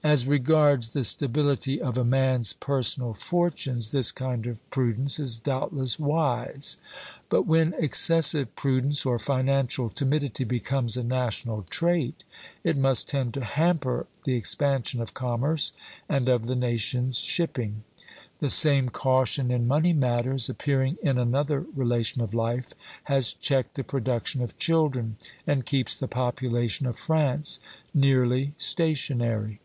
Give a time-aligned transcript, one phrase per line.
[0.12, 5.98] '"As regards the stability of a man's personal fortunes this kind of prudence is doubtless
[5.98, 6.78] wise;
[7.28, 12.24] but when excessive prudence or financial timidity becomes a national trait,
[12.64, 15.74] it must tend to hamper the expansion of commerce
[16.08, 17.84] and of the nation's shipping.
[18.38, 22.72] The same caution in money matters, appearing in another relation of life,
[23.04, 27.60] has checked the production of children, and keeps the population of France
[27.92, 29.60] nearly stationary.